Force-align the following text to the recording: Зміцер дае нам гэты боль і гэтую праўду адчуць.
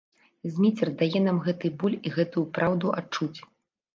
Зміцер 0.53 0.89
дае 1.01 1.19
нам 1.25 1.37
гэты 1.47 1.69
боль 1.83 1.97
і 2.07 2.13
гэтую 2.15 2.45
праўду 2.55 2.95
адчуць. 3.03 3.39